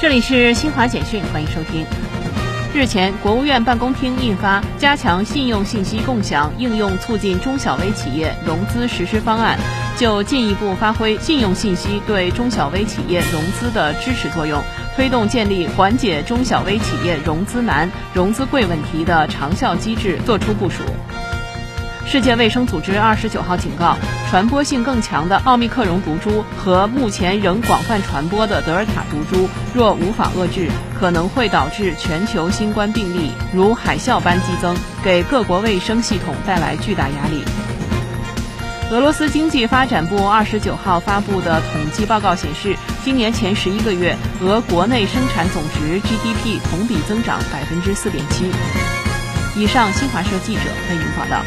[0.00, 1.84] 这里是新华简讯，欢迎收听。
[2.72, 9.58] 日前，国务院办公厅印发《加强信用信息共享应用促进中小微企业融资实施方案》，
[10.00, 14.62] 就进一步发挥信用信息对中小微企业融资的支持作用，
[14.94, 20.84] 推动建立缓解中小微企业融资难、融资贵问题的长效机制作出部署。
[22.10, 23.94] 世界卫生组织二十九号警告，
[24.30, 37.44] 传播性更强的奥密克戎毒株和目前仍广泛传播的德尔塔毒株，若无法遏制，可能会导致全球新冠病例如海啸般激增，给各国卫生系统带来巨大压力。
[38.90, 48.50] 俄罗斯经济发展部二十九号发布的统计报告显示，今年前十一个月，俄国内生产总值 GDP 同比增长百分之四点七。
[49.60, 51.44] 以上，新华社记者为您报道。